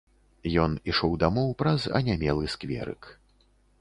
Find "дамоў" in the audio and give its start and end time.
1.23-1.53